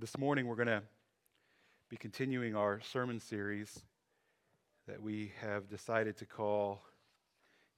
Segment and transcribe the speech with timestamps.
[0.00, 0.82] This morning, we're going to
[1.90, 3.82] be continuing our sermon series
[4.88, 6.80] that we have decided to call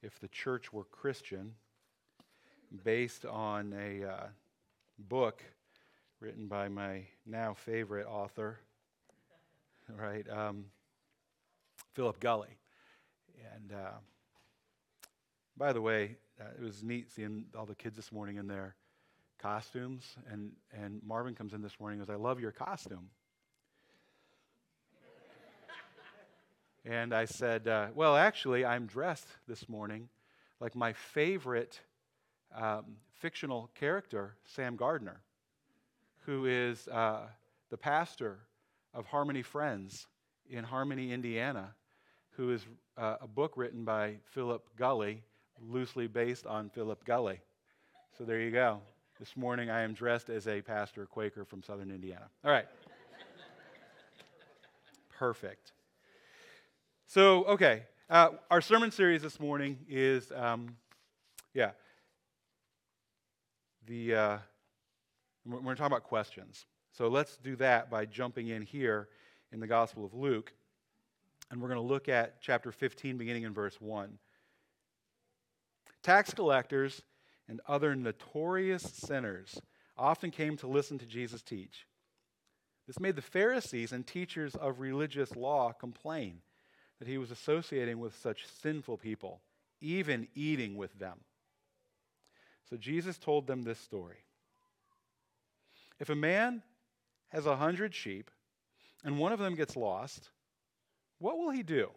[0.01, 1.55] If the Church Were Christian,
[2.85, 4.27] based on a uh,
[4.97, 5.43] book
[6.21, 8.57] written by my now favorite author,
[9.89, 10.67] right, um,
[11.91, 12.55] Philip Gulley.
[13.53, 13.97] And uh,
[15.57, 18.75] by the way, uh, it was neat seeing all the kids this morning in their
[19.43, 20.15] costumes.
[20.31, 23.09] And, and Marvin comes in this morning and goes, I love your costume.
[26.85, 30.07] and I said, uh, Well, actually, I'm dressed this morning
[30.61, 31.81] like my favorite
[32.55, 32.85] um,
[33.19, 35.19] fictional character, Sam Gardner,
[36.25, 37.23] who is uh,
[37.69, 38.39] the pastor
[38.93, 40.07] of Harmony Friends
[40.49, 41.75] in Harmony, Indiana,
[42.31, 42.65] who is
[42.97, 45.21] uh, a book written by Philip Gulley,
[45.59, 47.41] loosely based on Philip Gulley.
[48.17, 48.79] So there you go.
[49.23, 52.25] This morning I am dressed as a pastor Quaker from southern Indiana.
[52.43, 52.65] All right.
[55.17, 55.71] Perfect.
[57.07, 57.83] So, okay.
[58.09, 60.75] Uh, our sermon series this morning is, um,
[61.53, 61.71] yeah,
[63.87, 64.37] the, uh,
[65.45, 66.65] we're going to talk about questions.
[66.91, 69.07] So let's do that by jumping in here
[69.53, 70.51] in the Gospel of Luke.
[71.49, 74.17] And we're going to look at chapter 15, beginning in verse 1.
[76.01, 77.01] Tax collectors
[77.47, 79.59] and other notorious sinners
[79.97, 81.85] often came to listen to Jesus teach.
[82.87, 86.41] This made the Pharisees and teachers of religious law complain
[86.99, 89.41] that he was associating with such sinful people,
[89.81, 91.19] even eating with them.
[92.69, 94.25] So Jesus told them this story.
[95.99, 96.63] If a man
[97.29, 98.31] has a hundred sheep
[99.03, 100.29] and one of them gets lost,
[101.19, 101.89] what will he do?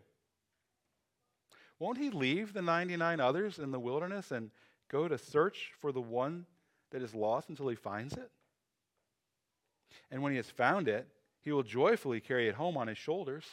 [1.79, 4.51] Won't he leave the 99 others in the wilderness and
[4.91, 6.47] go to search for the one
[6.91, 8.31] that is lost until he finds it?
[10.11, 11.09] And when he has found it,
[11.41, 13.45] he will joyfully carry it home on his shoulders.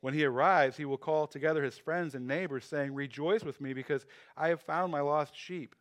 [0.00, 3.74] When he arrives, he will call together his friends and neighbors, saying, Rejoice with me,
[3.74, 4.06] because
[4.36, 5.74] I have found my lost sheep.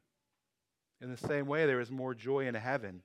[1.02, 3.02] In the same way, there is more joy in heaven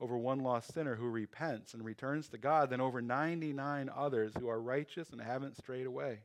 [0.00, 4.48] over one lost sinner who repents and returns to God than over 99 others who
[4.48, 6.20] are righteous and haven't strayed away.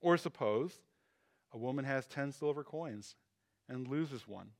[0.00, 0.78] Or suppose
[1.56, 3.14] a woman has 10 silver coins
[3.66, 4.50] and loses one.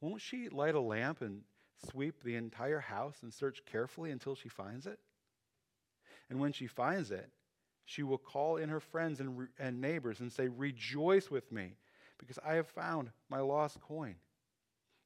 [0.00, 1.42] Won't she light a lamp and
[1.90, 4.98] sweep the entire house and search carefully until she finds it?
[6.30, 7.28] And when she finds it,
[7.84, 11.74] she will call in her friends and, re- and neighbors and say, Rejoice with me,
[12.16, 14.14] because I have found my lost coin.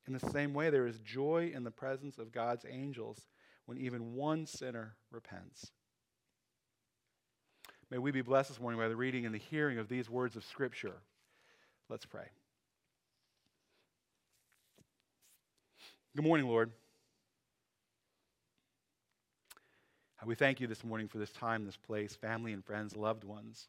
[0.06, 3.27] In the same way, there is joy in the presence of God's angels
[3.67, 5.73] when even one sinner repents.
[7.92, 10.34] May we be blessed this morning by the reading and the hearing of these words
[10.34, 10.94] of Scripture.
[11.91, 12.25] Let's pray.
[16.16, 16.70] Good morning, Lord.
[20.25, 23.69] We thank you this morning for this time, this place, family and friends, loved ones,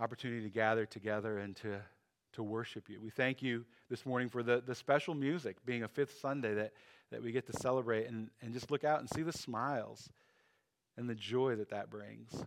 [0.00, 1.82] opportunity to gather together and to,
[2.32, 3.02] to worship you.
[3.02, 6.72] We thank you this morning for the, the special music being a fifth Sunday that,
[7.10, 10.08] that we get to celebrate and, and just look out and see the smiles
[10.96, 12.46] and the joy that that brings.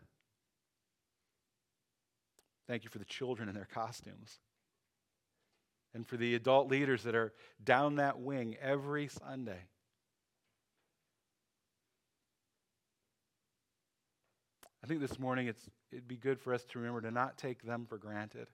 [2.68, 4.40] Thank you for the children in their costumes.
[5.94, 7.34] And for the adult leaders that are
[7.64, 9.60] down that wing every Sunday.
[14.84, 17.64] I think this morning it's, it'd be good for us to remember to not take
[17.64, 18.48] them for granted.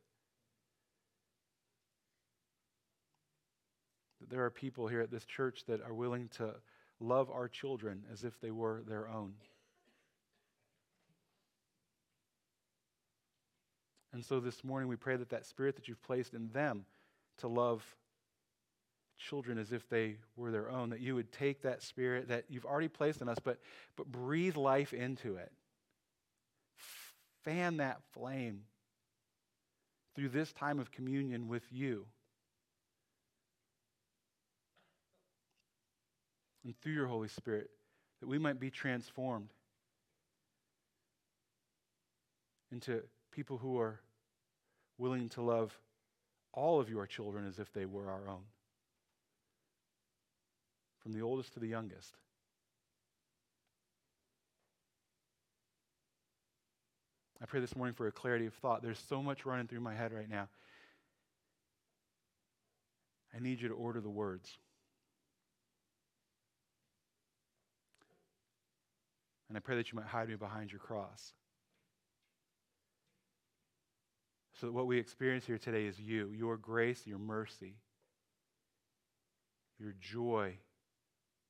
[4.21, 6.55] That there are people here at this church that are willing to
[6.99, 9.33] love our children as if they were their own.
[14.13, 16.85] And so this morning we pray that that spirit that you've placed in them
[17.39, 17.83] to love
[19.17, 22.65] children as if they were their own, that you would take that spirit that you've
[22.65, 23.59] already placed in us, but,
[23.95, 25.51] but breathe life into it.
[27.43, 28.61] Fan that flame
[30.15, 32.05] through this time of communion with you.
[36.63, 37.69] And through your Holy Spirit,
[38.19, 39.49] that we might be transformed
[42.71, 43.01] into
[43.31, 43.99] people who are
[44.97, 45.77] willing to love
[46.53, 48.43] all of your children as if they were our own,
[51.01, 52.15] from the oldest to the youngest.
[57.41, 58.81] I pray this morning for a clarity of thought.
[58.81, 60.47] There's so much running through my head right now.
[63.35, 64.57] I need you to order the words.
[69.49, 71.33] And I pray that you might hide me behind your cross.
[74.59, 77.75] So that what we experience here today is you, your grace, your mercy,
[79.79, 80.57] your joy,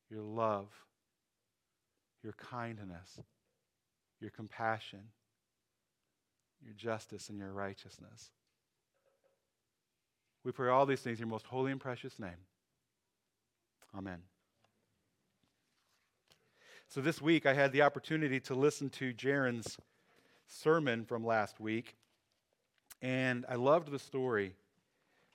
[0.10, 0.68] your love,
[2.24, 3.20] your kindness,
[4.20, 5.02] your compassion,
[6.64, 8.32] your justice, and your righteousness.
[10.46, 12.48] We pray all these things in your most holy and precious name.
[13.96, 14.20] Amen.
[16.88, 19.78] So this week I had the opportunity to listen to Jaron's
[20.48, 21.96] sermon from last week,
[23.04, 24.56] and I loved the story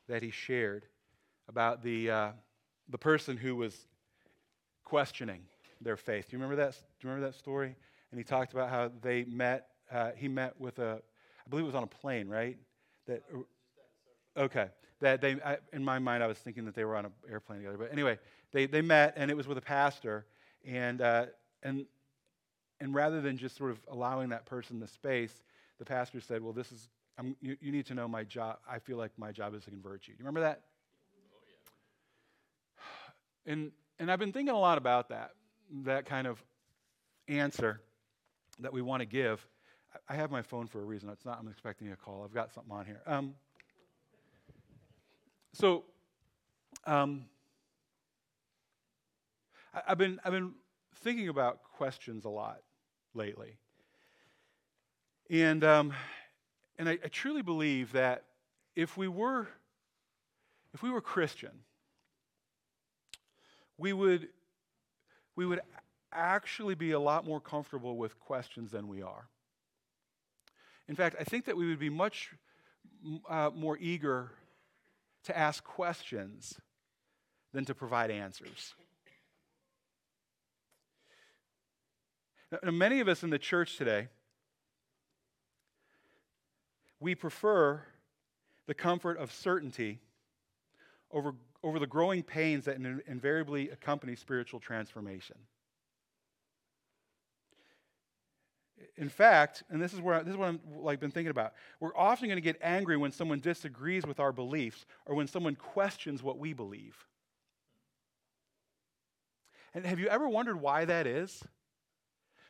[0.08, 0.86] that he shared
[1.48, 2.30] about the, uh,
[2.88, 3.76] the person who was
[4.84, 5.42] questioning
[5.82, 6.30] their faith.
[6.30, 6.72] Do you remember that?
[6.72, 7.76] Do you remember that story?
[8.10, 9.68] And he talked about how they met.
[9.92, 11.02] Uh, he met with a,
[11.46, 12.56] I believe it was on a plane, right?
[13.06, 13.22] That.
[14.36, 14.68] Okay.
[15.00, 17.58] That they, I, in my mind, I was thinking that they were on an airplane
[17.58, 17.76] together.
[17.76, 18.18] But anyway,
[18.50, 20.26] they, they met, and it was with a pastor,
[20.66, 21.26] and uh,
[21.62, 21.86] and
[22.80, 25.44] and rather than just sort of allowing that person the space,
[25.78, 26.88] the pastor said, "Well, this is
[27.40, 28.58] you, you, need to know my job.
[28.70, 30.14] I feel like my job is to convert you.
[30.14, 30.62] Do you remember that?
[31.16, 31.40] Oh,
[33.46, 33.52] yeah.
[33.52, 35.32] And and I've been thinking a lot about that,
[35.84, 36.42] that kind of
[37.26, 37.80] answer
[38.60, 39.44] that we want to give.
[40.08, 41.08] I have my phone for a reason.
[41.08, 41.38] It's not.
[41.40, 42.22] I'm expecting a call.
[42.24, 43.00] I've got something on here.
[43.06, 43.34] Um,
[45.52, 45.84] so,
[46.86, 47.24] um,
[49.74, 50.52] I, I've been I've been
[51.02, 52.60] thinking about questions a lot
[53.14, 53.56] lately,
[55.30, 55.92] and um,
[56.78, 58.24] and I, I truly believe that
[58.76, 59.48] if we were
[60.74, 61.50] if we were Christian,
[63.76, 64.28] we would
[65.36, 65.60] we would
[66.12, 69.28] actually be a lot more comfortable with questions than we are.
[70.88, 72.30] In fact, I think that we would be much
[73.28, 74.32] uh, more eager
[75.24, 76.58] to ask questions
[77.52, 78.74] than to provide answers.
[82.50, 84.08] Now, many of us in the church today,
[87.00, 87.82] we prefer
[88.66, 89.98] the comfort of certainty
[91.10, 95.36] over, over the growing pains that invariably accompany spiritual transformation.
[98.96, 101.54] In fact, and this is where this is what I'm like been thinking about.
[101.80, 105.56] We're often going to get angry when someone disagrees with our beliefs or when someone
[105.56, 106.96] questions what we believe.
[109.74, 111.42] And have you ever wondered why that is?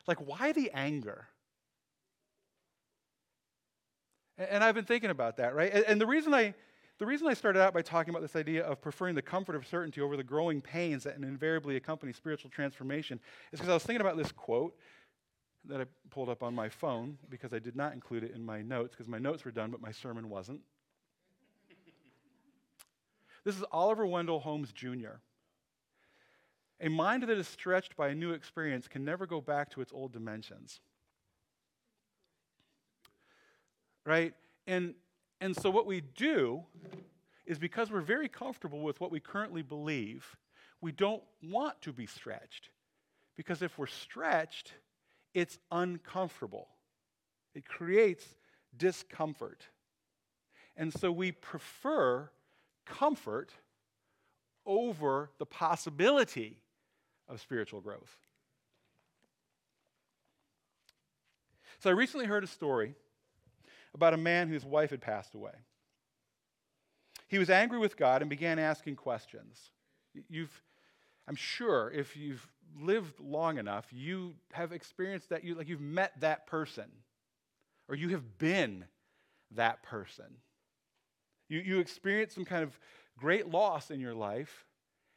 [0.06, 1.28] Like, why the anger?
[4.38, 5.72] And I've been thinking about that, right?
[5.72, 6.54] And the reason I
[6.98, 9.64] the reason I started out by talking about this idea of preferring the comfort of
[9.64, 13.20] certainty over the growing pains that invariably accompany spiritual transformation
[13.52, 14.76] is because I was thinking about this quote
[15.66, 18.62] that I pulled up on my phone because I did not include it in my
[18.62, 20.60] notes because my notes were done, but my sermon wasn't.
[23.44, 25.20] this is Oliver Wendell Holmes Jr.
[26.80, 29.92] A mind that is stretched by a new experience can never go back to its
[29.92, 30.80] old dimensions.
[34.08, 34.32] Right?
[34.66, 34.94] And,
[35.38, 36.62] and so, what we do
[37.44, 40.34] is because we're very comfortable with what we currently believe,
[40.80, 42.70] we don't want to be stretched.
[43.36, 44.72] Because if we're stretched,
[45.34, 46.68] it's uncomfortable.
[47.54, 48.24] It creates
[48.74, 49.66] discomfort.
[50.74, 52.30] And so we prefer
[52.86, 53.52] comfort
[54.64, 56.62] over the possibility
[57.28, 58.16] of spiritual growth.
[61.80, 62.94] So I recently heard a story
[63.98, 65.50] about a man whose wife had passed away.
[67.26, 69.72] He was angry with God and began asking questions.
[70.30, 70.62] You've,
[71.26, 72.46] I'm sure if you've
[72.80, 76.84] lived long enough, you have experienced that, you, like you've met that person,
[77.88, 78.84] or you have been
[79.56, 80.26] that person.
[81.48, 82.78] You, you experience some kind of
[83.18, 84.64] great loss in your life,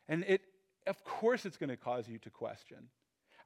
[0.10, 0.42] and it,
[0.88, 2.90] of course, it's going to cause you to question.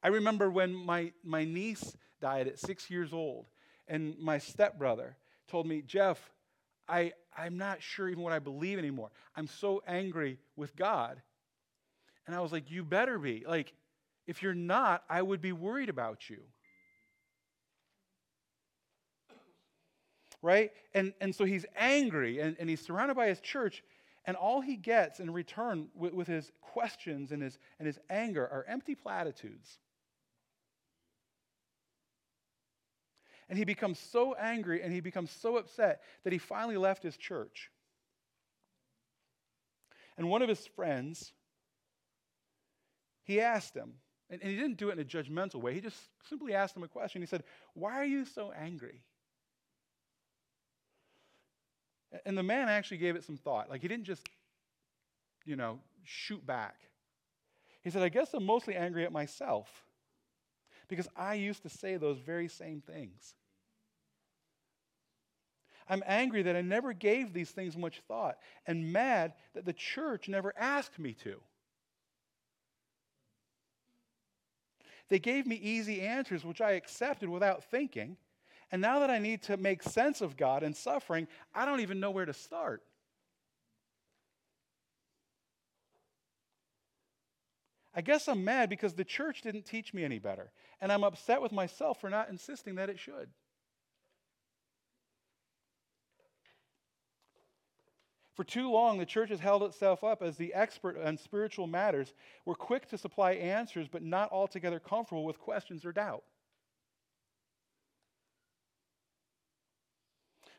[0.01, 3.47] I remember when my, my niece died at six years old,
[3.85, 6.19] and my stepbrother told me, Jeff,
[6.87, 9.11] I, I'm not sure even what I believe anymore.
[9.35, 11.21] I'm so angry with God.
[12.27, 13.43] And I was like, You better be.
[13.47, 13.73] Like,
[14.27, 16.41] if you're not, I would be worried about you.
[20.41, 20.71] Right?
[20.93, 23.83] And, and so he's angry and, and he's surrounded by his church,
[24.25, 28.43] and all he gets in return with, with his questions and his, and his anger
[28.43, 29.79] are empty platitudes.
[33.49, 37.15] And he becomes so angry and he becomes so upset that he finally left his
[37.15, 37.69] church.
[40.17, 41.33] And one of his friends,
[43.23, 43.93] he asked him,
[44.29, 45.73] and, he didn't do it in a judgmental way.
[45.73, 47.21] He just simply asked him a question.
[47.21, 49.03] He said, Why are you so angry?
[52.25, 53.69] And the man actually gave it some thought.
[53.69, 54.27] Like he didn't just,
[55.45, 56.75] you know, shoot back.
[57.83, 59.67] He said, I guess I'm mostly angry at myself
[60.87, 63.33] because I used to say those very same things.
[65.87, 70.27] I'm angry that I never gave these things much thought and mad that the church
[70.27, 71.39] never asked me to.
[75.09, 78.17] They gave me easy answers, which I accepted without thinking.
[78.71, 81.99] And now that I need to make sense of God and suffering, I don't even
[81.99, 82.81] know where to start.
[87.95, 90.51] I guess I'm mad because the church didn't teach me any better.
[90.81, 93.29] And I'm upset with myself for not insisting that it should.
[98.35, 102.13] For too long, the church has held itself up as the expert on spiritual matters.
[102.43, 106.23] We're quick to supply answers, but not altogether comfortable with questions or doubt.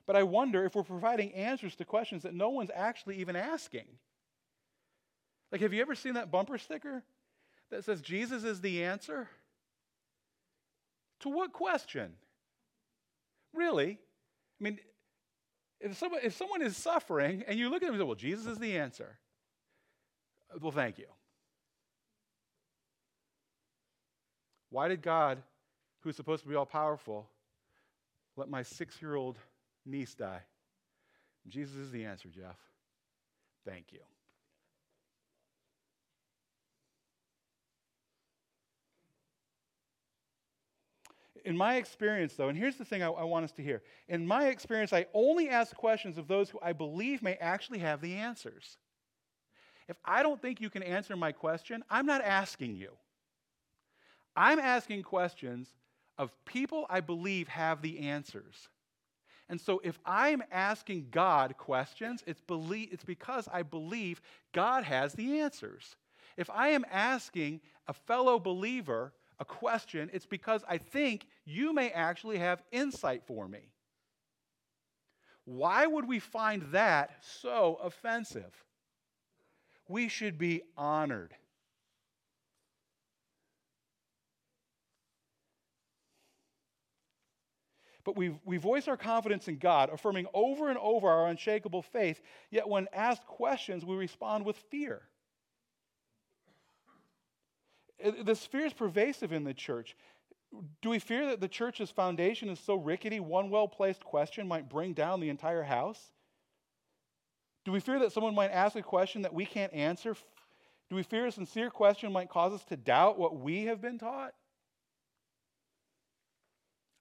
[0.06, 3.86] But I wonder if we're providing answers to questions that no one's actually even asking.
[5.52, 7.04] Like, have you ever seen that bumper sticker
[7.70, 9.28] that says Jesus is the answer?
[11.20, 12.12] To what question?
[13.52, 13.98] Really?
[14.60, 14.78] I mean,
[15.80, 18.46] if someone, if someone is suffering and you look at them and say, well, Jesus
[18.46, 19.18] is the answer,
[20.60, 21.06] well, thank you.
[24.70, 25.42] Why did God,
[26.00, 27.28] who's supposed to be all powerful,
[28.36, 29.38] let my six year old
[29.84, 30.40] niece die?
[31.48, 32.56] Jesus is the answer, Jeff.
[33.64, 34.00] Thank you.
[41.46, 43.82] In my experience, though, and here's the thing I, I, want us to hear.
[44.08, 48.00] In my experience, I only ask questions of those who I believe may actually have
[48.00, 48.76] the answers.
[49.88, 52.90] If I don't think you can answer my question, I'm not asking you.
[54.34, 55.68] I'm asking questions
[56.18, 58.68] of people I believe have the answers.
[59.48, 64.20] And so if I'm asking God questions, it's, believe, it's because I believe
[64.52, 65.94] God has the answers.
[66.36, 71.90] If I am asking a fellow believer a question, it's because I think you may
[71.90, 73.70] actually have insight for me.
[75.44, 78.52] Why would we find that so offensive?
[79.88, 81.34] We should be honored.
[88.02, 92.20] But we, we voice our confidence in God, affirming over and over our unshakable faith,
[92.50, 95.02] yet when asked questions, we respond with fear.
[98.22, 99.96] This fear is pervasive in the church.
[100.82, 104.68] Do we fear that the church's foundation is so rickety, one well placed question might
[104.68, 106.00] bring down the entire house?
[107.64, 110.14] Do we fear that someone might ask a question that we can't answer?
[110.88, 113.98] Do we fear a sincere question might cause us to doubt what we have been
[113.98, 114.34] taught?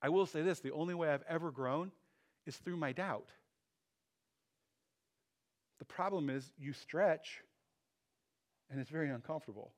[0.01, 1.91] I will say this the only way I've ever grown
[2.45, 3.29] is through my doubt.
[5.79, 7.41] The problem is you stretch,
[8.69, 9.71] and it's very uncomfortable.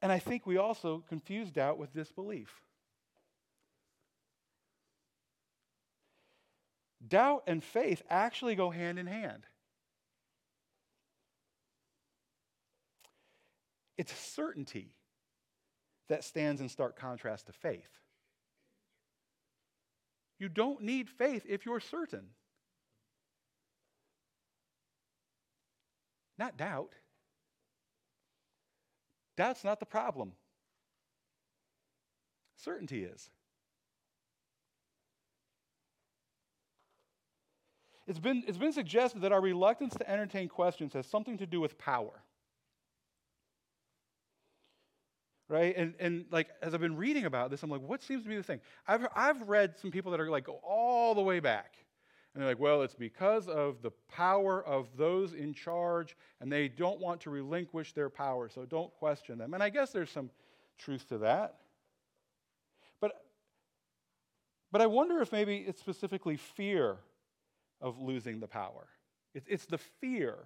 [0.00, 2.62] And I think we also confuse doubt with disbelief.
[7.06, 9.44] Doubt and faith actually go hand in hand.
[13.96, 14.92] It's certainty
[16.08, 17.90] that stands in stark contrast to faith.
[20.38, 22.28] You don't need faith if you're certain.
[26.38, 26.92] Not doubt.
[29.38, 30.32] Doubt's not the problem.
[32.56, 33.30] Certainty is.
[38.08, 41.60] It's been, it's been suggested that our reluctance to entertain questions has something to do
[41.60, 42.20] with power.
[45.48, 45.72] Right?
[45.76, 48.36] And, and like, as I've been reading about this, I'm like, what seems to be
[48.36, 48.60] the thing?
[48.88, 51.76] I've, I've read some people that are like, go all the way back.
[52.38, 56.68] And they're like, well, it's because of the power of those in charge, and they
[56.68, 59.54] don't want to relinquish their power, so don't question them.
[59.54, 60.30] And I guess there's some
[60.78, 61.56] truth to that.
[63.00, 63.24] But,
[64.70, 66.98] but I wonder if maybe it's specifically fear
[67.80, 68.86] of losing the power.
[69.34, 70.36] It's, it's the fear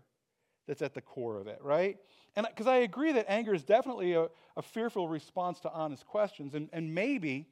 [0.67, 1.99] that's at the core of it, right?
[2.37, 6.55] And because I agree that anger is definitely a, a fearful response to honest questions,
[6.55, 7.49] and, and maybe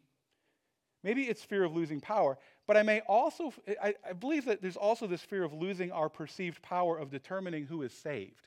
[1.03, 3.53] Maybe it's fear of losing power, but I may also,
[3.83, 7.67] I, I, believe that there's also this fear of losing our perceived power of determining
[7.67, 8.47] who is saved.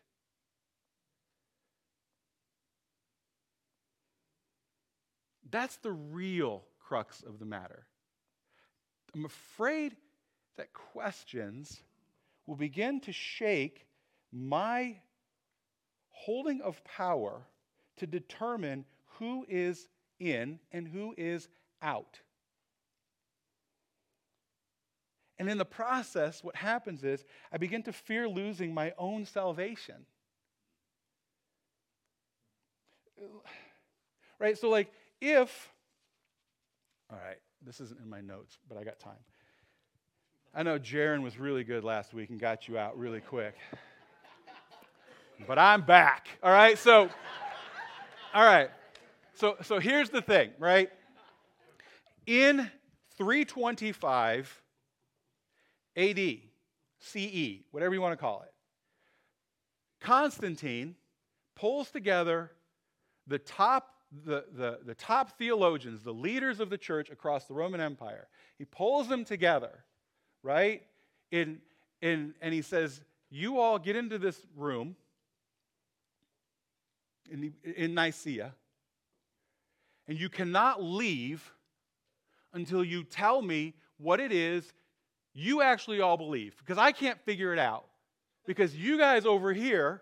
[5.50, 7.86] That's the real crux of the matter.
[9.16, 9.96] I'm afraid
[10.58, 11.82] that questions
[12.46, 13.88] will begin to shake
[14.32, 14.98] my
[16.10, 17.42] holding of power
[17.98, 18.86] to determine
[19.20, 19.88] who is
[20.20, 21.48] in and who is
[21.82, 22.20] out.
[25.40, 30.06] And in the process, what happens is I begin to fear losing my own salvation.
[34.40, 34.58] Right?
[34.58, 35.72] So, like, if,
[37.10, 39.13] all right, this isn't in my notes, but I got time.
[40.54, 43.56] I know Jaron was really good last week and got you out really quick.
[45.48, 46.28] but I'm back.
[46.44, 47.10] All right, so,
[48.34, 48.70] all right.
[49.34, 50.92] So, so here's the thing, right?
[52.28, 52.70] In
[53.18, 54.62] 325
[55.96, 56.38] AD,
[57.00, 58.54] CE, whatever you want to call it,
[60.00, 60.96] Constantine
[61.56, 62.52] pulls together
[63.28, 63.96] the top,
[64.26, 68.28] the, the, the top theologians, the leaders of the church across the Roman Empire.
[68.58, 69.84] He pulls them together,
[70.42, 70.84] right?
[71.32, 71.60] In,
[72.02, 74.96] in, and he says, You all get into this room
[77.32, 78.54] in, in Nicaea,
[80.08, 81.54] and you cannot leave
[82.54, 84.74] until you tell me what it is
[85.34, 87.86] you actually all believe, because I can't figure it out.
[88.46, 90.02] Because you guys over here,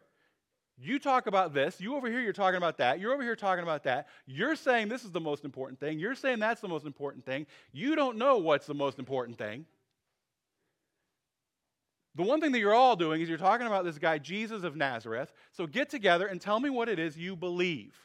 [0.77, 3.63] you talk about this, you over here, you're talking about that, you're over here talking
[3.63, 4.07] about that.
[4.25, 7.45] You're saying this is the most important thing, you're saying that's the most important thing.
[7.71, 9.65] You don't know what's the most important thing.
[12.15, 14.75] The one thing that you're all doing is you're talking about this guy, Jesus of
[14.75, 15.31] Nazareth.
[15.53, 17.95] So get together and tell me what it is you believe.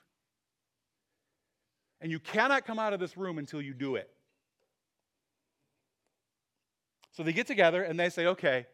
[2.00, 4.09] And you cannot come out of this room until you do it.
[7.16, 8.66] So they get together and they say, okay,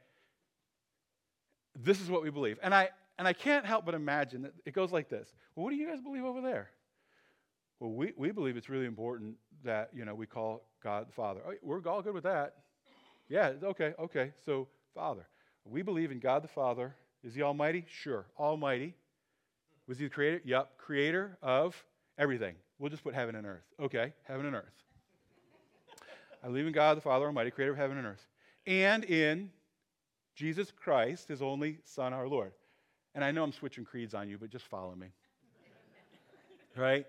[1.78, 2.58] this is what we believe.
[2.61, 5.32] And I, and I can't help but imagine that it goes like this.
[5.54, 6.70] Well, what do you guys believe over there?
[7.78, 11.40] Well, we, we believe it's really important that, you know, we call God the Father.
[11.46, 12.54] Oh, we're all good with that.
[13.28, 14.32] Yeah, okay, okay.
[14.44, 15.26] So, Father.
[15.64, 16.96] We believe in God the Father.
[17.22, 17.84] Is he Almighty?
[17.88, 18.26] Sure.
[18.37, 18.94] Almighty.
[19.87, 20.42] Was he the creator?
[20.44, 20.78] Yep.
[20.78, 21.76] Creator of
[22.18, 22.56] everything.
[22.80, 23.62] We'll just put heaven and earth.
[23.80, 24.64] Okay, heaven and earth.
[26.42, 28.26] I believe in God the Father Almighty, creator of heaven and earth
[28.66, 29.50] and in
[30.35, 32.52] Jesus Christ, his only Son, our Lord.
[33.14, 35.09] And I know I'm switching creeds on you, but just follow me.
[36.76, 37.07] right?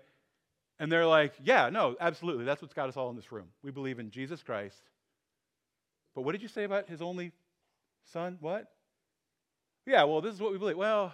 [0.78, 2.44] And they're like, yeah, no, absolutely.
[2.44, 3.46] That's what's got us all in this room.
[3.62, 4.76] We believe in Jesus Christ.
[6.14, 7.32] But what did you say about his only
[8.12, 8.38] son?
[8.40, 8.70] What?
[9.86, 10.76] Yeah, well, this is what we believe.
[10.76, 11.12] Well,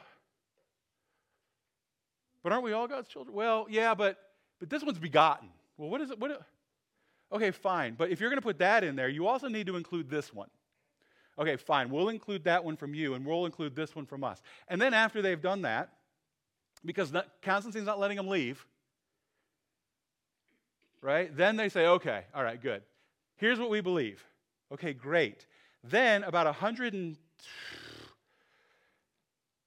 [2.43, 3.35] but aren't we all God's children?
[3.35, 4.19] Well, yeah, but
[4.59, 5.49] but this one's begotten.
[5.77, 6.19] Well, what is it?
[6.19, 6.43] What?
[7.33, 7.95] Okay, fine.
[7.95, 10.35] But if you're going to put that in there, you also need to include this
[10.35, 10.49] one.
[11.39, 11.91] Okay, fine.
[11.91, 14.43] We'll include that one from you, and we'll include this one from us.
[14.69, 15.91] And then after they've done that,
[16.85, 17.13] because
[17.43, 18.67] Constantine's not letting them leave,
[21.03, 21.35] right?
[21.35, 22.83] Then they say, okay, all right, good.
[23.37, 24.25] Here's what we believe.
[24.73, 25.47] Okay, great.
[25.83, 27.17] Then, about 100 and,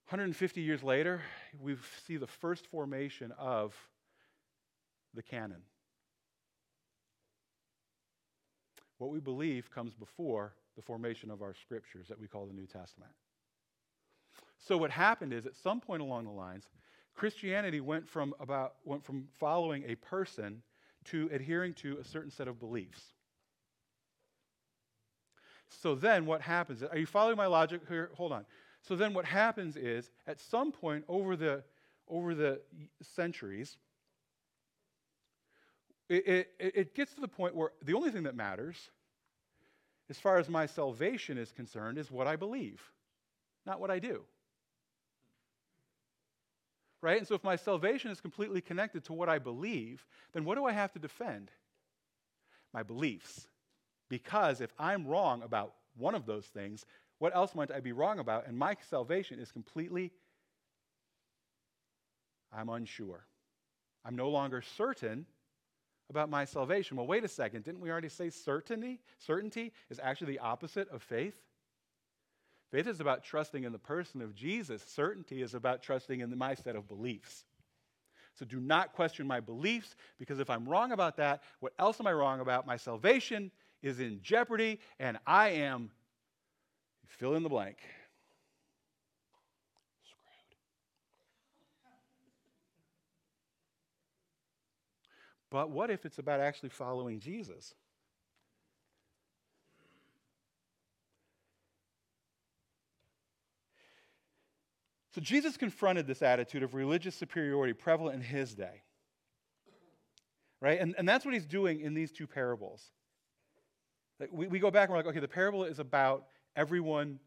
[0.10, 1.22] 150 years later,
[1.60, 3.74] we see the first formation of
[5.16, 5.64] the canon.
[8.98, 12.66] What we believe comes before the formation of our scriptures that we call the New
[12.66, 13.12] Testament.
[14.58, 16.70] So what happened is at some point along the lines,
[17.14, 20.64] Christianity went from about went from following a person
[21.06, 23.02] to adhering to a certain set of beliefs.
[25.70, 26.84] So then what happens?
[26.84, 28.12] Are you following my logic here?
[28.16, 28.46] Hold on.
[28.82, 31.64] So then what happens is at some point over the
[32.08, 32.62] over the
[33.02, 33.78] centuries,
[36.14, 38.78] it, it, it gets to the point where the only thing that matters,
[40.10, 42.82] as far as my salvation is concerned, is what I believe,
[43.66, 44.24] not what I do.
[47.02, 47.18] Right?
[47.18, 50.66] And so if my salvation is completely connected to what I believe, then what do
[50.66, 51.52] I have to defend?
[52.74, 53.48] My beliefs.
[54.10, 56.86] Because if I'm wrong about one of those things,
[57.20, 58.48] what else might I be wrong about?
[58.48, 60.12] And my salvation is completely,
[62.52, 63.26] I'm unsure.
[64.06, 65.26] I'm no longer certain
[66.10, 66.98] about my salvation.
[66.98, 67.64] Well, wait a second.
[67.64, 69.00] Didn't we already say certainty?
[69.20, 71.36] Certainty is actually the opposite of faith.
[72.72, 74.82] Faith is about trusting in the person of Jesus.
[74.82, 77.46] Certainty is about trusting in my set of beliefs.
[78.36, 82.08] So do not question my beliefs because if I'm wrong about that, what else am
[82.08, 82.66] I wrong about?
[82.66, 83.52] My salvation
[83.84, 85.92] is in jeopardy and I am
[87.06, 87.78] fill in the blank.
[95.54, 97.76] But what if it's about actually following Jesus?
[105.14, 108.82] So Jesus confronted this attitude of religious superiority prevalent in his day.
[110.60, 110.80] Right?
[110.80, 112.90] And, and that's what he's doing in these two parables.
[114.20, 117.20] Like we, we go back and we're like, okay, the parable is about everyone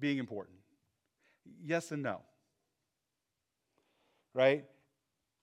[0.00, 0.58] being important.
[1.64, 2.22] Yes and no.
[4.34, 4.64] Right?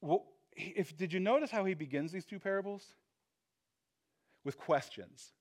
[0.01, 2.93] Well, if, did you notice how he begins these two parables?
[4.43, 5.31] With questions.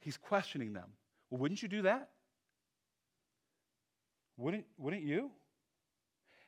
[0.00, 0.90] He's questioning them.
[1.28, 2.10] Well, wouldn't you do that?
[4.36, 5.30] Wouldn't, wouldn't you?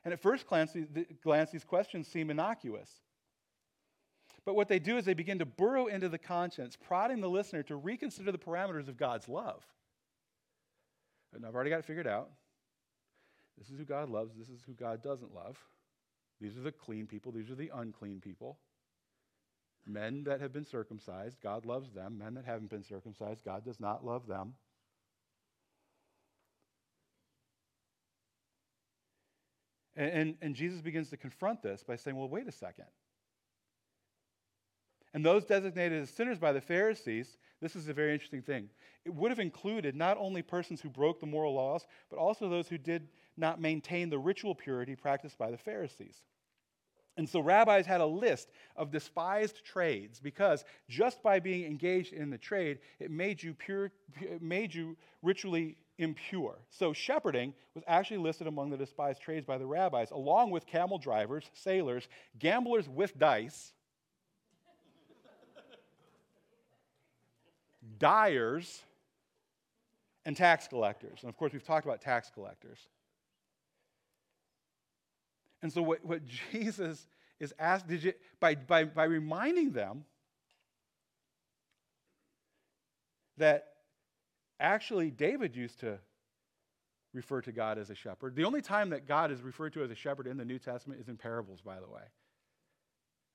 [0.03, 0.75] And at first glance,
[1.23, 2.89] glance, these questions seem innocuous.
[4.45, 7.63] But what they do is they begin to burrow into the conscience, prodding the listener
[7.63, 9.63] to reconsider the parameters of God's love.
[11.33, 12.29] And I've already got it figured out.
[13.57, 15.57] This is who God loves, this is who God doesn't love.
[16.41, 18.59] These are the clean people, these are the unclean people.
[19.85, 22.17] Men that have been circumcised, God loves them.
[22.17, 24.53] Men that haven't been circumcised, God does not love them.
[29.95, 32.87] And, and, and, Jesus begins to confront this by saying, well, wait a second.
[35.13, 38.69] And those designated as sinners by the Pharisees, this is a very interesting thing.
[39.05, 42.67] It would have included not only persons who broke the moral laws, but also those
[42.67, 46.23] who did not maintain the ritual purity practiced by the Pharisees.
[47.15, 52.31] And so rabbis had a list of despised trades because just by being engaged in
[52.31, 56.57] the trade, it made you pure, it made you ritually impure.
[56.71, 60.97] So shepherding was actually listed among the despised trades by the rabbis, along with camel
[60.97, 62.07] drivers, sailors,
[62.39, 63.73] gamblers with dice,
[68.03, 68.83] dyers,
[70.25, 71.19] and tax collectors.
[71.21, 72.79] And of course, we've talked about tax collectors.
[75.61, 77.07] And so, what, what Jesus
[77.39, 77.53] is
[77.87, 80.03] did you, by, by, by reminding them
[83.37, 83.67] that
[84.59, 85.97] actually David used to
[87.13, 88.35] refer to God as a shepherd.
[88.35, 90.99] The only time that God is referred to as a shepherd in the New Testament
[90.99, 92.03] is in parables, by the way.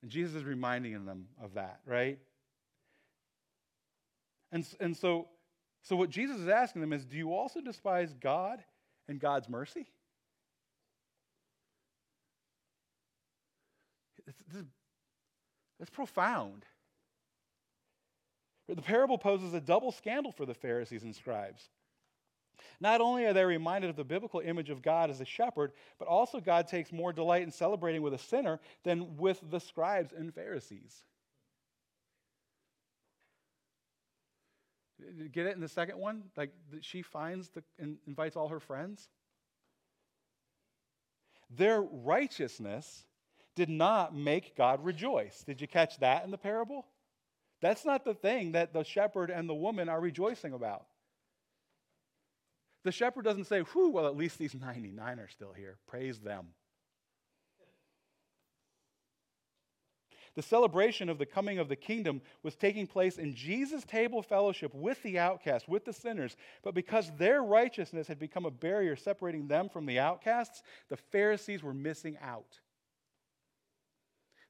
[0.03, 2.19] And Jesus is reminding them of that, right?
[4.53, 5.29] And, and so,
[5.83, 8.63] so what Jesus is asking them is do you also despise God
[9.09, 9.87] and God's mercy?
[14.27, 14.65] It's,
[15.81, 16.65] it's profound.
[18.69, 21.71] The parable poses a double scandal for the Pharisees and scribes.
[22.81, 26.07] Not only are they reminded of the biblical image of God as a shepherd, but
[26.07, 30.35] also God takes more delight in celebrating with a sinner than with the scribes and
[30.35, 31.03] Pharisees.
[35.33, 36.25] Get it in the second one?
[36.37, 39.09] Like she finds the, and invites all her friends?
[41.51, 43.05] Their righteousness
[43.55, 45.43] did not make God rejoice.
[45.45, 46.87] Did you catch that in the parable?
[47.61, 50.87] That's not the thing that the shepherd and the woman are rejoicing about.
[52.85, 55.79] The shepherd doesn't say, whew, well, at least these 99 are still here.
[55.87, 56.49] Praise them.
[60.39, 64.73] The celebration of the coming of the kingdom was taking place in Jesus' table fellowship
[64.73, 66.37] with the outcasts, with the sinners.
[66.63, 71.65] But because their righteousness had become a barrier separating them from the outcasts, the Pharisees
[71.65, 72.61] were missing out.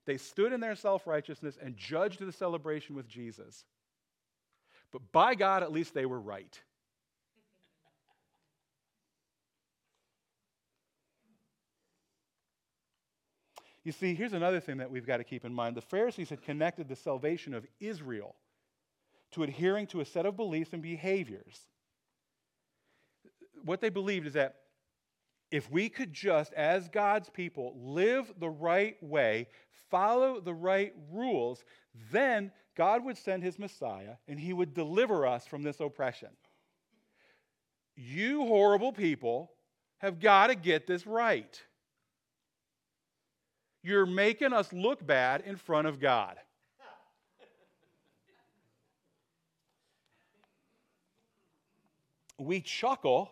[0.05, 3.65] They stood in their self righteousness and judged the celebration with Jesus.
[4.93, 6.61] But by God, at least they were right.
[13.89, 15.75] You see, here's another thing that we've got to keep in mind.
[15.75, 18.35] The Pharisees had connected the salvation of Israel
[19.31, 21.59] to adhering to a set of beliefs and behaviors.
[23.65, 24.57] What they believed is that
[25.51, 29.49] if we could just, as God's people, live the right way,
[29.91, 31.65] follow the right rules,
[32.13, 36.29] then God would send his Messiah and he would deliver us from this oppression.
[37.97, 39.51] You horrible people
[39.97, 41.59] have got to get this right.
[43.83, 46.37] You're making us look bad in front of God.
[52.39, 53.31] We chuckle,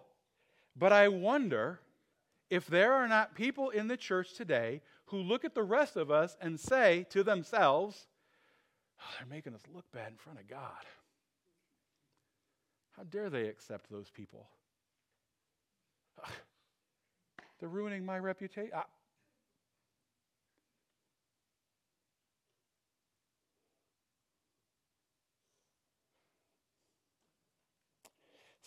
[0.76, 1.80] but I wonder
[2.50, 6.10] if there are not people in the church today who look at the rest of
[6.10, 8.06] us and say to themselves,
[9.00, 10.84] oh, they're making us look bad in front of God.
[12.96, 14.48] How dare they accept those people?
[17.60, 18.70] They're ruining my reputation.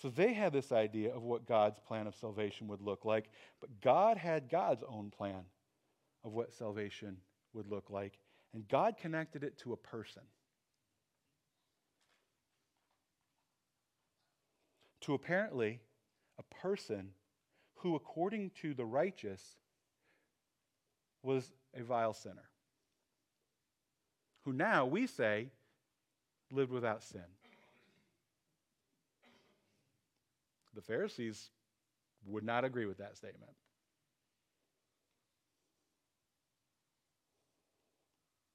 [0.02, 3.82] So they had this idea of what God's plan of salvation would look like, but
[3.82, 5.44] God had God's own plan
[6.24, 7.18] of what salvation
[7.54, 8.18] would look like,
[8.54, 10.24] and God connected it to a person.
[15.02, 15.82] To apparently
[16.38, 17.10] a person
[17.76, 19.58] who, according to the righteous,
[21.24, 22.50] was a vile sinner,
[24.46, 25.50] who now we say
[26.52, 27.22] lived without sin.
[30.80, 31.50] The Pharisees
[32.26, 33.52] would not agree with that statement.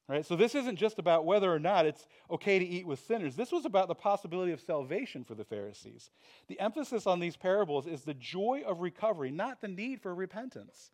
[0.07, 0.25] Right?
[0.25, 3.35] So this isn't just about whether or not it's okay to eat with sinners.
[3.35, 6.09] This was about the possibility of salvation for the Pharisees.
[6.47, 10.89] The emphasis on these parables is the joy of recovery, not the need for repentance.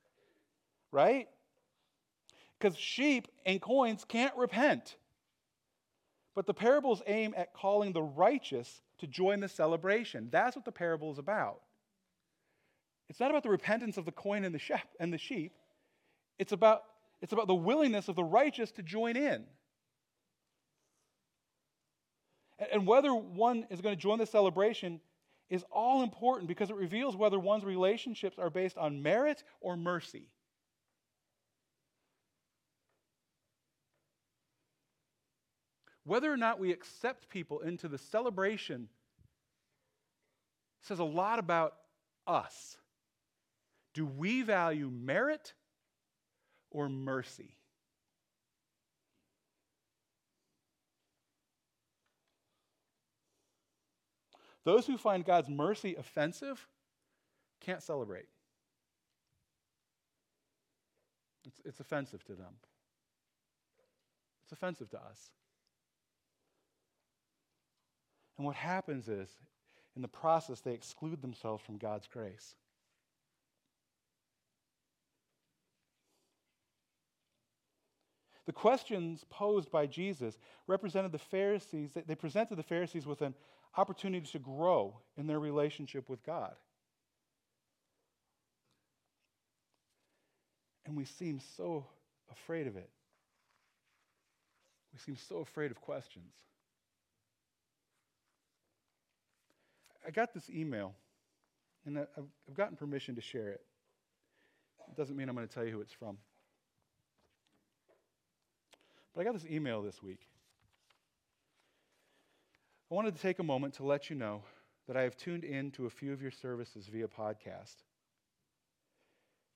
[0.91, 1.29] Right?
[2.59, 4.97] Because sheep and coins can't repent.
[6.35, 10.29] But the parables aim at calling the righteous to join the celebration.
[10.31, 11.59] That's what the parable is about.
[13.09, 15.53] It's not about the repentance of the coin and the, sheep, and the sheep.
[16.39, 16.83] It's about,
[17.21, 19.43] it's about the willingness of the righteous to join in.
[22.71, 25.01] And whether one is going to join the celebration
[25.49, 30.29] is all important because it reveals whether one's relationships are based on merit or mercy.
[36.11, 38.89] Whether or not we accept people into the celebration
[40.81, 41.75] says a lot about
[42.27, 42.75] us.
[43.93, 45.53] Do we value merit
[46.69, 47.55] or mercy?
[54.65, 56.67] Those who find God's mercy offensive
[57.61, 58.27] can't celebrate.
[61.47, 62.55] It's, it's offensive to them.
[64.43, 65.31] It's offensive to us.
[68.41, 69.29] And what happens is,
[69.95, 72.55] in the process, they exclude themselves from God's grace.
[78.47, 83.35] The questions posed by Jesus represented the Pharisees, they presented the Pharisees with an
[83.77, 86.55] opportunity to grow in their relationship with God.
[90.87, 91.85] And we seem so
[92.31, 92.89] afraid of it.
[94.93, 96.33] We seem so afraid of questions.
[100.05, 100.95] I got this email,
[101.85, 103.61] and I've gotten permission to share it.
[104.89, 106.17] It doesn't mean I'm going to tell you who it's from.
[109.13, 110.27] But I got this email this week.
[112.89, 114.43] I wanted to take a moment to let you know
[114.87, 117.75] that I have tuned in to a few of your services via podcast.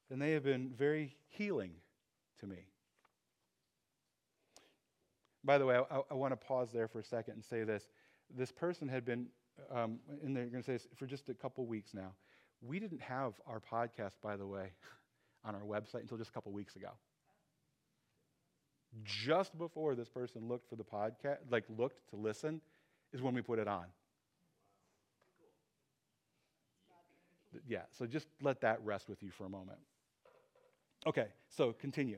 [0.10, 1.72] And they have been very healing
[2.40, 2.68] to me.
[5.44, 7.90] By the way, I, I want to pause there for a second and say this.
[8.36, 9.28] This person had been
[9.72, 12.12] um, and they're going to say this for just a couple weeks now.
[12.62, 14.72] We didn't have our podcast, by the way,
[15.44, 16.90] on our website until just a couple weeks ago.
[19.04, 22.62] Just before this person looked for the podcast, like looked to listen,
[23.14, 23.86] is when we put it on.
[27.68, 29.80] Yeah, so just let that rest with you for a moment.
[31.08, 32.18] Okay, so continue.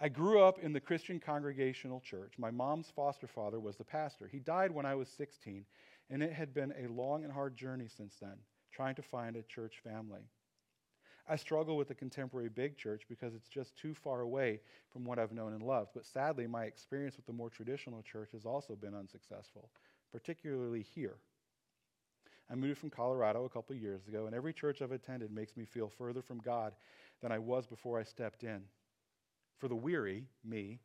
[0.00, 2.32] I grew up in the Christian Congregational Church.
[2.36, 4.26] My mom's foster father was the pastor.
[4.26, 5.64] He died when I was 16,
[6.12, 8.36] and it had been a long and hard journey since then,
[8.70, 10.20] trying to find a church family.
[11.26, 14.60] I struggle with the contemporary big church because it's just too far away
[14.92, 15.92] from what I've known and loved.
[15.94, 19.70] But sadly, my experience with the more traditional church has also been unsuccessful,
[20.12, 21.14] particularly here.
[22.50, 25.64] I moved from Colorado a couple years ago, and every church I've attended makes me
[25.64, 26.74] feel further from God
[27.22, 28.60] than I was before I stepped in.
[29.56, 30.80] For the weary, me,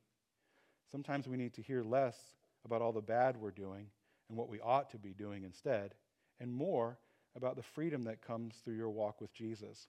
[0.89, 2.15] sometimes we need to hear less
[2.63, 3.87] about all the bad we're doing
[4.29, 5.93] and what we ought to be doing instead,
[6.39, 6.97] and more
[7.35, 9.87] about the freedom that comes through your walk with Jesus.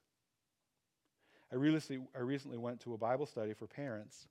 [1.51, 4.29] I recently, I recently went to a Bible study for parents,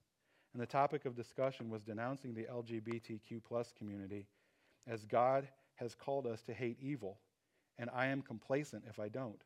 [0.54, 4.28] and the topic of discussion was denouncing the LGBTQ plus community
[4.88, 7.20] as God has called us to hate evil,
[7.78, 9.42] and I am complacent if I don't.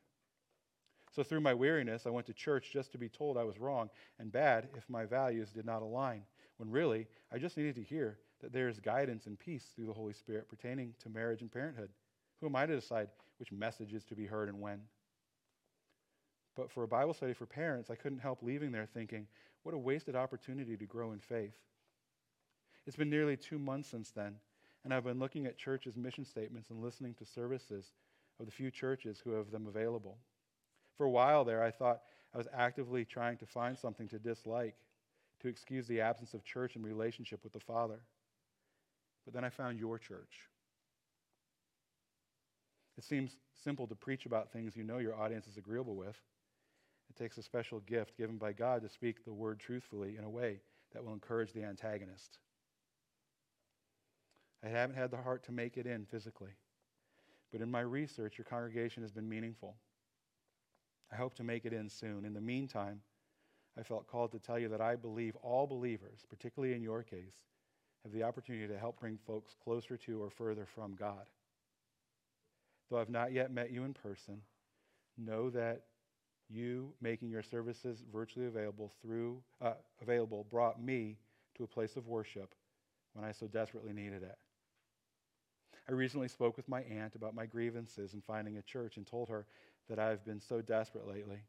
[1.11, 3.89] So, through my weariness, I went to church just to be told I was wrong
[4.19, 6.23] and bad if my values did not align,
[6.57, 9.93] when really I just needed to hear that there is guidance and peace through the
[9.93, 11.89] Holy Spirit pertaining to marriage and parenthood.
[12.39, 14.81] Who am I to decide which message is to be heard and when?
[16.55, 19.27] But for a Bible study for parents, I couldn't help leaving there thinking,
[19.63, 21.55] what a wasted opportunity to grow in faith.
[22.87, 24.35] It's been nearly two months since then,
[24.83, 27.91] and I've been looking at churches' mission statements and listening to services
[28.39, 30.17] of the few churches who have them available.
[30.97, 32.01] For a while there, I thought
[32.33, 34.75] I was actively trying to find something to dislike,
[35.41, 38.01] to excuse the absence of church and relationship with the Father.
[39.25, 40.49] But then I found your church.
[42.97, 46.17] It seems simple to preach about things you know your audience is agreeable with.
[47.09, 50.29] It takes a special gift given by God to speak the word truthfully in a
[50.29, 50.61] way
[50.93, 52.39] that will encourage the antagonist.
[54.63, 56.51] I haven't had the heart to make it in physically,
[57.51, 59.75] but in my research, your congregation has been meaningful.
[61.11, 62.23] I hope to make it in soon.
[62.23, 63.01] In the meantime,
[63.77, 67.45] I felt called to tell you that I believe all believers, particularly in your case,
[68.03, 71.25] have the opportunity to help bring folks closer to or further from God.
[72.89, 74.41] Though I've not yet met you in person,
[75.17, 75.83] know that
[76.49, 81.17] you making your services virtually available through uh, available brought me
[81.55, 82.53] to a place of worship
[83.13, 84.37] when I so desperately needed it.
[85.87, 89.29] I recently spoke with my aunt about my grievances in finding a church and told
[89.29, 89.45] her
[89.89, 91.39] that I've been so desperate lately.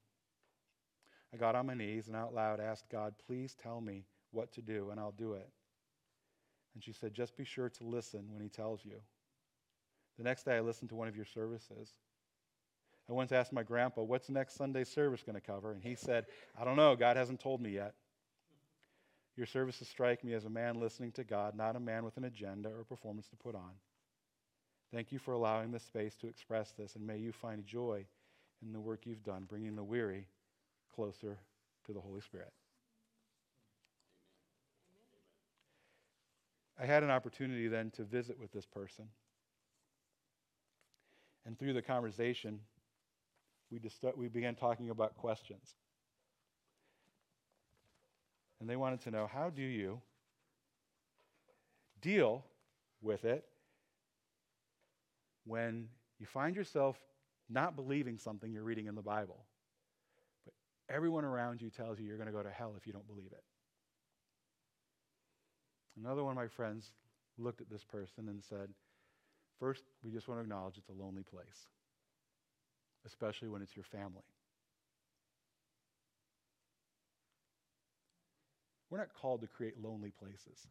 [1.33, 4.62] I got on my knees and out loud asked God, please tell me what to
[4.62, 5.49] do, and I'll do it.
[6.74, 9.00] And she said, just be sure to listen when he tells you.
[10.18, 11.94] The next day, I listened to one of your services.
[13.08, 15.72] I once asked my grandpa, What's next Sunday's service going to cover?
[15.72, 16.26] And he said,
[16.58, 16.94] I don't know.
[16.96, 17.94] God hasn't told me yet.
[19.37, 22.24] Your services strike me as a man listening to God, not a man with an
[22.24, 23.72] agenda or performance to put on.
[24.92, 28.04] Thank you for allowing this space to express this, and may you find joy
[28.62, 30.26] in the work you've done, bringing the weary
[30.94, 31.38] closer
[31.87, 32.52] to the Holy Spirit.
[36.83, 39.05] I had an opportunity then to visit with this person.
[41.47, 42.59] And through the conversation,
[43.71, 43.81] we,
[44.16, 45.77] we began talking about questions.
[48.61, 50.01] And they wanted to know how do you
[52.01, 52.45] deal
[53.01, 53.45] with it
[55.45, 55.87] when
[56.18, 56.97] you find yourself
[57.49, 59.45] not believing something you're reading in the Bible,
[60.45, 60.55] but
[60.92, 63.31] everyone around you tells you you're going to go to hell if you don't believe
[63.31, 63.45] it.
[65.98, 66.92] Another one of my friends
[67.38, 68.68] looked at this person and said,
[69.59, 71.68] First, we just want to acknowledge it's a lonely place,
[73.07, 74.24] especially when it's your family.
[78.90, 80.66] We're not called to create lonely places.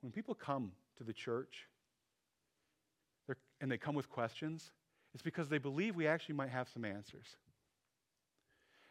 [0.00, 1.66] When people come to the church
[3.60, 4.72] and they come with questions,
[5.14, 7.36] it's because they believe we actually might have some answers.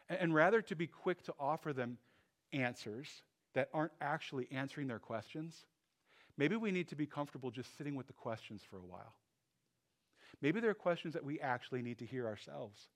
[0.08, 1.98] And, and rather to be quick to offer them
[2.52, 3.08] answers
[3.54, 5.66] that aren't actually answering their questions,
[6.36, 9.14] maybe we need to be comfortable just sitting with the questions for a while.
[10.40, 12.88] Maybe there are questions that we actually need to hear ourselves.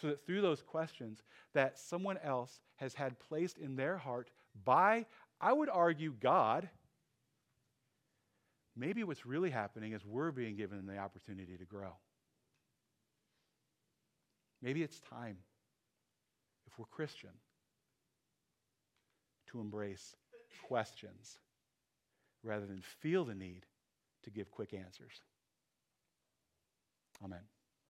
[0.00, 1.22] So that through those questions
[1.54, 4.30] that someone else has had placed in their heart
[4.64, 5.06] by,
[5.40, 6.68] I would argue, God,
[8.76, 11.96] maybe what's really happening is we're being given the opportunity to grow.
[14.62, 15.38] Maybe it's time,
[16.66, 17.30] if we're Christian,
[19.50, 20.14] to embrace
[20.66, 21.38] questions
[22.42, 23.66] rather than feel the need
[24.22, 25.22] to give quick answers.
[27.24, 27.40] Amen.